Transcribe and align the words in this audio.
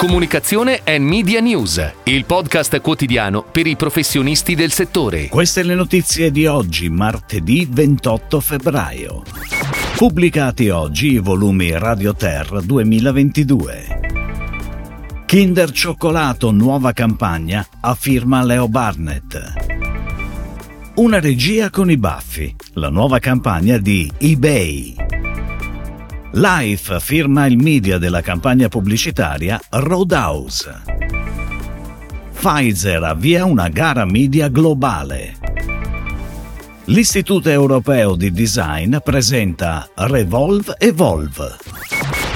Comunicazione 0.00 0.80
e 0.82 0.98
Media 0.98 1.40
News, 1.40 1.92
il 2.04 2.24
podcast 2.24 2.80
quotidiano 2.80 3.42
per 3.44 3.66
i 3.66 3.76
professionisti 3.76 4.54
del 4.54 4.72
settore. 4.72 5.28
Queste 5.28 5.62
le 5.62 5.74
notizie 5.74 6.30
di 6.30 6.46
oggi, 6.46 6.88
martedì 6.88 7.68
28 7.70 8.40
febbraio. 8.40 9.22
Pubblicati 9.96 10.70
oggi 10.70 11.08
i 11.08 11.18
volumi 11.18 11.78
Radio 11.78 12.14
Terra 12.14 12.62
2022. 12.62 14.00
Kinder 15.26 15.70
Cioccolato 15.70 16.50
nuova 16.50 16.92
campagna 16.92 17.66
a 17.82 17.94
firma 17.94 18.42
Leo 18.42 18.68
Barnett. 18.68 19.52
Una 20.94 21.20
regia 21.20 21.68
con 21.68 21.90
i 21.90 21.98
baffi, 21.98 22.56
la 22.72 22.88
nuova 22.88 23.18
campagna 23.18 23.76
di 23.76 24.10
eBay. 24.16 25.09
Life 26.32 27.00
firma 27.00 27.46
il 27.46 27.56
media 27.56 27.98
della 27.98 28.20
campagna 28.20 28.68
pubblicitaria 28.68 29.60
Roadhouse. 29.68 30.82
Pfizer 32.32 33.02
avvia 33.02 33.44
una 33.44 33.68
gara 33.68 34.04
media 34.04 34.46
globale. 34.46 35.36
L'Istituto 36.84 37.50
Europeo 37.50 38.14
di 38.14 38.30
Design 38.30 38.98
presenta 39.02 39.88
Revolve 39.92 40.76
Evolve. 40.78 41.56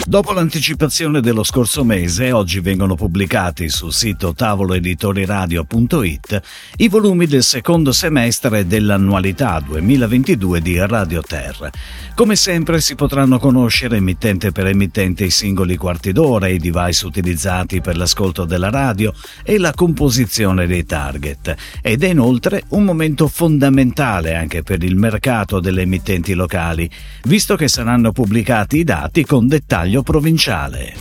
Dopo 0.06 0.32
l'anticipazione 0.32 1.20
dello 1.20 1.42
scorso 1.42 1.82
mese, 1.82 2.30
oggi 2.30 2.60
vengono 2.60 2.94
pubblicati 2.94 3.68
sul 3.68 3.92
sito 3.92 4.34
tavoloeditoriradio.it 4.34 6.42
i 6.76 6.88
volumi 6.88 7.26
del 7.26 7.42
secondo 7.42 7.90
semestre 7.90 8.66
dell'annualità 8.66 9.60
2022 9.60 10.60
di 10.60 10.78
Radio 10.78 11.22
Terra. 11.22 11.70
Come 12.14 12.36
sempre 12.36 12.80
si 12.80 12.94
potranno 12.94 13.38
conoscere 13.38 13.96
emittente 13.96 14.52
per 14.52 14.66
emittente 14.66 15.24
i 15.24 15.30
singoli 15.30 15.76
quarti 15.76 16.12
d'ora, 16.12 16.48
i 16.48 16.58
device 16.58 17.06
utilizzati 17.06 17.80
per 17.80 17.96
l'ascolto 17.96 18.44
della 18.44 18.70
radio 18.70 19.12
e 19.42 19.58
la 19.58 19.72
composizione 19.72 20.66
dei 20.66 20.84
target. 20.84 21.54
Ed 21.80 22.04
è 22.04 22.10
inoltre 22.10 22.64
un 22.68 22.84
momento 22.84 23.26
fondamentale 23.26 24.36
anche 24.36 24.62
per 24.62 24.84
il 24.84 24.96
mercato 24.96 25.60
delle 25.60 25.82
emittenti 25.82 26.34
locali, 26.34 26.88
visto 27.24 27.56
che 27.56 27.68
saranno 27.68 28.12
pubblicati 28.12 28.78
i 28.78 28.84
dati 28.84 29.24
con 29.24 29.48
dettaglio 29.84 30.02
provinciale. 30.02 30.94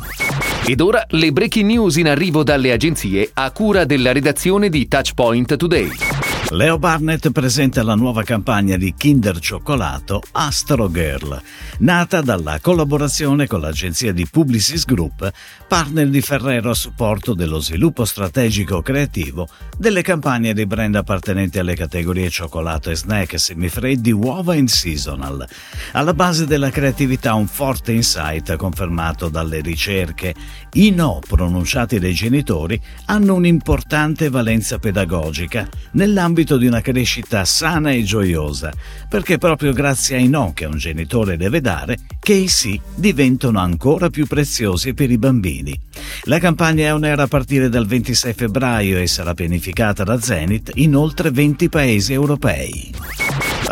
Ed 0.66 0.80
ora 0.81 1.06
le 1.09 1.31
breaking 1.31 1.70
news 1.70 1.95
in 1.95 2.08
arrivo 2.08 2.44
dalle 2.44 2.72
agenzie 2.72 3.30
a 3.34 3.52
cura 3.52 3.86
della 3.86 4.12
redazione 4.12 4.70
di 4.70 4.88
Touchpoint 4.88 5.56
Today. 5.56 6.33
Leo 6.49 6.77
Barnett 6.77 7.31
presenta 7.31 7.81
la 7.83 7.95
nuova 7.95 8.22
campagna 8.22 8.75
di 8.75 8.94
Kinder 8.94 9.39
Cioccolato 9.39 10.22
Astro 10.33 10.91
Girl, 10.91 11.41
nata 11.80 12.22
dalla 12.22 12.59
collaborazione 12.59 13.47
con 13.47 13.61
l'agenzia 13.61 14.11
di 14.11 14.27
Publicis 14.30 14.86
Group, 14.86 15.31
partner 15.67 16.09
di 16.09 16.21
Ferrero 16.21 16.69
a 16.69 16.75
supporto 16.75 17.33
dello 17.33 17.59
sviluppo 17.59 18.05
strategico 18.05 18.81
creativo 18.81 19.47
delle 19.77 20.03
campagne 20.03 20.53
di 20.53 20.67
brand 20.67 20.95
appartenenti 20.95 21.58
alle 21.58 21.75
categorie 21.75 22.30
cioccolato 22.30 22.91
e 22.91 22.95
snack 22.95 23.39
semifreddi, 23.39 24.11
uova 24.11 24.53
in 24.53 24.67
seasonal. 24.67 25.47
Alla 25.94 26.14
base 26.14 26.45
della 26.45 26.69
creatività 26.69 27.33
un 27.33 27.47
forte 27.47 27.94
insight 27.94 28.55
confermato 28.58 29.30
dalle 29.30 29.61
ricerche. 29.61 30.36
I 30.73 30.91
no 30.91 31.19
pronunciati 31.25 31.99
dai 31.99 32.14
genitori 32.14 32.80
hanno 33.05 33.33
un'importante 33.33 34.30
valenza 34.30 34.77
pedagogica 34.77 35.67
nell'ambito 35.94 36.33
nell'ambito 36.34 36.58
di 36.58 36.66
una 36.66 36.81
crescita 36.81 37.45
sana 37.45 37.92
e 37.92 38.03
gioiosa, 38.03 38.72
perché 39.08 39.38
proprio 39.38 39.72
grazie 39.72 40.17
ai 40.17 40.28
no 40.28 40.52
che 40.53 40.66
un 40.66 40.78
genitore 40.78 41.38
deve 41.38 41.62
dare 41.62 42.00
che 42.20 42.34
i 42.34 42.48
sì 42.48 42.80
diventano 42.95 43.59
ancora 43.59 44.09
più 44.09 44.26
preziosi 44.26 44.94
per 44.95 45.11
i 45.11 45.17
bambini. 45.20 45.80
La 46.23 46.39
campagna 46.39 46.88
è 46.88 46.94
on 46.94 47.04
a 47.04 47.28
partire 47.28 47.70
dal 47.70 47.86
26 47.86 48.34
febbraio 48.34 48.98
e 48.98 49.08
sarà 49.08 49.34
pianificata 49.34 50.04
da 50.04 50.20
Zenith 50.20 50.72
in 50.76 50.95
oltre 50.95 51.30
20 51.30 51.70
paesi 51.70 52.14
europei. 52.14 53.22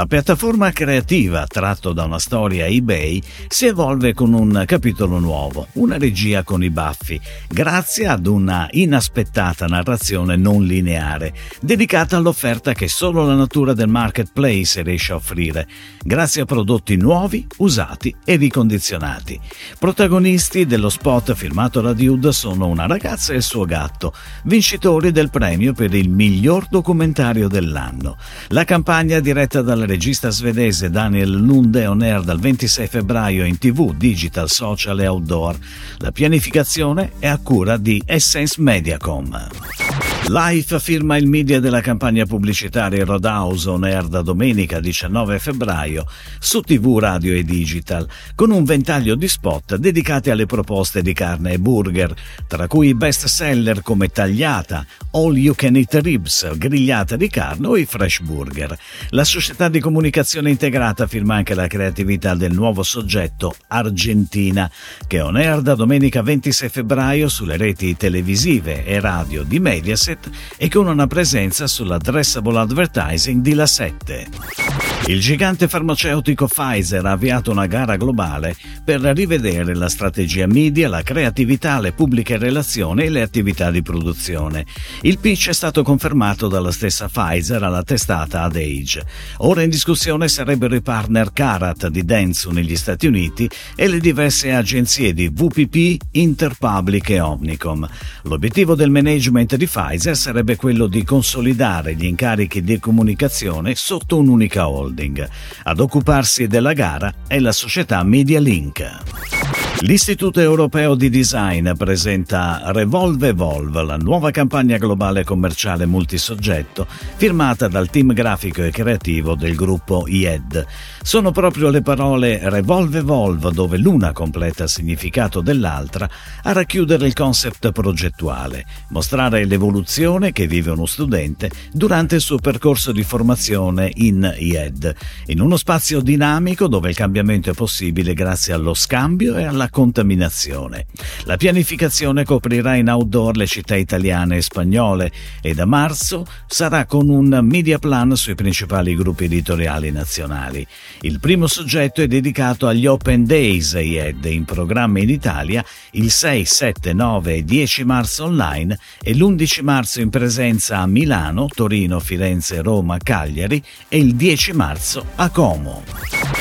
La 0.02 0.08
piattaforma 0.08 0.72
creativa, 0.72 1.46
tratto 1.46 1.94
da 1.94 2.06
una 2.06 2.18
storia 2.18 2.66
eBay, 2.66 3.22
si 3.48 3.68
evolve 3.68 4.16
con 4.16 4.34
un 4.34 4.64
capitolo 4.66 5.20
nuovo, 5.20 5.68
una 5.74 6.00
regia 6.00 6.42
con 6.42 6.64
i 6.64 6.72
baffi, 6.72 7.22
grazie 7.48 8.08
ad 8.08 8.26
una 8.26 8.68
inaspettata 8.72 9.68
narrazione 9.68 10.38
non 10.38 10.64
lineare, 10.64 11.36
dedicata 11.62 12.18
all'offerta 12.18 12.74
che 12.74 12.88
solo 12.88 13.28
la 13.28 13.36
natura 13.36 13.74
del 13.74 13.90
marketplace 13.90 14.82
riesce 14.82 15.12
a 15.12 15.18
offrire, 15.18 15.68
grazie 16.02 16.42
a 16.42 16.46
prodotti 16.46 16.96
nuovi, 16.96 17.46
usati 17.58 18.16
e 18.26 18.38
ricondizionati. 18.38 19.40
Protagonisti 19.78 20.66
dello 20.66 20.90
spot 20.90 21.36
firmato 21.36 21.80
da 21.80 21.94
Dude 21.94 22.32
sono 22.32 22.66
una 22.66 22.88
ragazza 22.88 23.34
e 23.34 23.36
il 23.36 23.44
suo 23.44 23.66
gatto, 23.66 24.16
vincitori 24.46 25.12
del 25.12 25.30
premio 25.30 25.74
per 25.74 25.94
il 25.94 26.10
miglior 26.10 26.66
documentario 26.72 27.48
dell'anno. 27.48 28.18
La 28.48 28.64
campagna 28.64 29.20
diretta 29.20 29.62
dal 29.62 29.90
regista 29.92 30.30
svedese 30.30 30.90
Daniel 30.90 31.30
Lunde 31.30 31.86
on 31.86 32.02
air 32.02 32.22
dal 32.22 32.40
26 32.40 32.88
febbraio 32.88 33.44
in 33.44 33.58
tv, 33.58 33.94
digital, 33.94 34.50
social 34.50 35.02
e 35.02 35.08
outdoor. 35.08 35.58
La 35.98 36.14
pianificazione 36.14 37.12
è 37.20 37.28
a 37.28 37.38
cura 37.38 37.76
di 37.76 38.02
Essence 38.06 38.56
Mediacom. 38.62 39.91
Life 40.28 40.80
firma 40.80 41.18
il 41.18 41.28
media 41.28 41.60
della 41.60 41.82
campagna 41.82 42.26
pubblicitaria 42.26 43.04
Roadhouse 43.04 43.68
on 43.68 43.84
air 43.84 44.06
da 44.08 44.22
domenica 44.22 44.80
19 44.80 45.40
febbraio 45.40 46.06
su 46.40 46.62
TV, 46.62 47.00
radio 47.00 47.34
e 47.34 47.44
digital, 47.44 48.08
con 48.36 48.52
un 48.52 48.64
ventaglio 48.64 49.16
di 49.16 49.28
spot 49.28 49.76
dedicati 49.76 50.30
alle 50.30 50.46
proposte 50.46 51.02
di 51.02 51.12
carne 51.12 51.54
e 51.54 51.60
burger, 51.60 52.14
tra 52.48 52.68
cui 52.68 52.94
best 52.94 53.26
seller 53.26 53.82
come 53.82 54.08
tagliata, 54.10 54.86
all 55.12 55.36
you 55.36 55.54
can 55.56 55.76
eat 55.76 55.96
ribs, 55.96 56.56
grigliata 56.56 57.18
di 57.18 57.28
carne 57.28 57.68
o 57.68 57.76
i 57.76 57.86
fresh 57.86 58.22
burger. 58.22 58.78
La 59.10 59.26
società 59.26 59.70
di 59.70 59.80
comunicazione 59.80 60.50
integrata 60.50 61.08
firma 61.08 61.36
anche 61.36 61.56
la 61.56 61.68
creatività 61.68 62.36
del 62.36 62.54
nuovo 62.54 62.84
soggetto 62.84 63.56
Argentina, 63.68 64.70
che 65.08 65.20
on 65.20 65.36
air 65.36 65.62
da 65.62 65.76
domenica 65.76 66.22
26 66.22 66.70
febbraio 66.70 67.28
sulle 67.28 67.58
reti 67.58 67.98
televisive 67.98 68.86
e 68.86 69.00
radio 69.00 69.44
di 69.44 69.60
Mediaset 69.60 70.11
e 70.58 70.70
con 70.70 70.88
una 70.88 71.08
presenza 71.08 71.68
sull'addressable 71.68 72.58
advertising 72.58 73.42
di 73.42 73.54
La 73.54 73.66
7. 73.66 74.91
Il 75.08 75.20
gigante 75.20 75.68
farmaceutico 75.68 76.46
Pfizer 76.46 77.04
ha 77.04 77.12
avviato 77.12 77.50
una 77.50 77.66
gara 77.66 77.98
globale 77.98 78.56
per 78.86 79.02
rivedere 79.02 79.74
la 79.74 79.90
strategia 79.90 80.46
media, 80.46 80.88
la 80.88 81.02
creatività, 81.02 81.80
le 81.80 81.92
pubbliche 81.92 82.38
relazioni 82.38 83.04
e 83.04 83.10
le 83.10 83.24
attività 83.24 83.72
di 83.72 83.82
produzione. 83.82 84.66
Il 85.02 85.18
pitch 85.18 85.50
è 85.50 85.54
stato 85.54 85.82
confermato 85.82 86.48
dalla 86.48 86.72
stessa 86.72 87.10
Pfizer 87.10 87.64
alla 87.64 87.82
testata 87.82 88.44
Ad 88.44 88.56
Age. 88.56 89.04
Ora 89.38 89.64
in 89.64 89.72
discussione 89.72 90.28
sarebbero 90.28 90.76
i 90.76 90.82
partner 90.82 91.34
Carat 91.34 91.88
di 91.88 92.06
Dentsu 92.06 92.52
negli 92.52 92.76
Stati 92.76 93.08
Uniti 93.08 93.50
e 93.76 93.88
le 93.88 94.00
diverse 94.00 94.54
agenzie 94.54 95.14
di 95.14 95.30
VPP, 95.30 96.04
Interpublic 96.12 97.10
e 97.10 97.20
Omnicom. 97.20 97.90
L'obiettivo 98.24 98.76
del 98.76 98.92
management 98.92 99.56
di 99.56 99.66
Pfizer 99.66 100.16
sarebbe 100.16 100.56
quello 100.56 100.86
di 100.86 101.04
consolidare 101.04 101.96
gli 101.96 102.06
incarichi 102.06 102.62
di 102.62 102.80
comunicazione 102.80 103.74
sotto 103.76 104.18
un'unica 104.18 104.70
holding 104.70 104.91
holding. 104.92 105.28
Ad 105.64 105.80
occuparsi 105.80 106.48
della 106.48 106.74
gara 106.74 107.14
è 107.28 107.40
la 107.40 107.52
società 107.52 108.04
MediaLink. 108.04 109.41
L'Istituto 109.84 110.40
Europeo 110.40 110.94
di 110.94 111.10
Design 111.10 111.72
presenta 111.72 112.62
Revolve 112.66 113.30
Evolve, 113.30 113.84
la 113.84 113.98
nuova 113.98 114.30
campagna 114.30 114.78
globale 114.78 115.24
commerciale 115.24 115.88
multisoggetto 115.88 116.86
firmata 117.16 117.68
dal 117.68 117.90
team 117.90 118.14
grafico 118.14 118.62
e 118.62 118.70
creativo 118.70 119.34
del 119.34 119.56
gruppo 119.56 120.06
IED. 120.08 120.68
Sono 121.02 121.32
proprio 121.32 121.72
le 121.72 121.82
parole 121.82 122.40
Revolve 122.44 123.00
Evolve, 123.00 123.52
dove 123.52 123.80
l'una 123.80 124.12
completa 124.12 124.66
il 124.66 124.70
significato 124.70 125.42
dell'altra, 125.42 126.08
a 126.44 126.52
racchiudere 126.52 127.08
il 127.08 127.14
concept 127.14 127.72
progettuale, 127.72 128.68
mostrare 128.90 129.46
l'evoluzione 129.46 130.32
che 130.32 130.46
vive 130.46 130.70
uno 130.70 130.86
studente 130.86 131.50
durante 131.72 132.14
il 132.14 132.22
suo 132.22 132.38
percorso 132.38 132.92
di 132.92 133.02
formazione 133.02 133.92
in 133.96 134.32
IED, 134.38 134.96
in 135.26 135.42
uno 135.42 135.58
spazio 135.58 136.02
dinamico 136.02 136.68
dove 136.68 136.90
il 136.90 136.96
cambiamento 136.96 137.50
è 137.50 137.54
possibile 137.54 138.14
grazie 138.14 138.54
allo 138.54 138.76
scambio 138.76 139.38
e 139.38 139.44
alla 139.46 139.70
contaminazione. 139.72 140.86
La 141.24 141.38
pianificazione 141.38 142.24
coprirà 142.24 142.76
in 142.76 142.90
outdoor 142.90 143.36
le 143.38 143.48
città 143.48 143.76
italiane 143.76 144.38
e 144.38 144.42
spagnole 144.44 145.12
e 145.42 145.56
da 145.56 145.66
marzo 145.66 146.28
sarà 146.46 146.86
con 146.86 147.10
un 147.10 147.40
media 147.42 147.80
plan 147.80 148.16
sui 148.16 148.36
principali 148.36 148.96
gruppi 148.96 149.24
editoriali 149.24 149.90
nazionali. 149.92 150.66
Il 151.02 151.20
primo 151.20 151.48
soggetto 151.48 152.02
è 152.02 152.08
dedicato 152.08 152.68
agli 152.68 152.86
Open 152.86 153.26
Days 153.26 153.74
IED 153.74 154.26
in 154.26 154.46
programma 154.46 155.00
in 155.00 155.10
Italia 155.10 155.66
il 155.92 156.12
6, 156.12 156.46
7, 156.46 156.94
9 156.94 157.36
e 157.36 157.44
10 157.44 157.84
marzo 157.84 158.26
online 158.26 158.78
e 159.02 159.16
l'11 159.16 159.64
marzo 159.64 160.02
in 160.02 160.10
presenza 160.10 160.78
a 160.78 160.86
Milano, 160.86 161.48
Torino, 161.48 162.00
Firenze, 162.00 162.62
Roma, 162.62 162.98
Cagliari 162.98 163.64
e 163.88 163.98
il 163.98 164.16
10 164.16 164.54
marzo 164.54 165.06
a 165.16 165.30
Como. 165.30 166.41